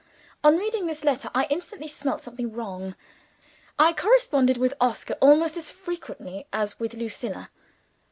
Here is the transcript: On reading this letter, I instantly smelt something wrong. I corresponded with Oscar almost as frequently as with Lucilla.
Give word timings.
On 0.43 0.57
reading 0.57 0.87
this 0.87 1.03
letter, 1.03 1.29
I 1.35 1.45
instantly 1.51 1.87
smelt 1.87 2.23
something 2.23 2.51
wrong. 2.51 2.95
I 3.77 3.93
corresponded 3.93 4.57
with 4.57 4.73
Oscar 4.81 5.13
almost 5.21 5.57
as 5.57 5.69
frequently 5.69 6.47
as 6.51 6.79
with 6.79 6.95
Lucilla. 6.95 7.51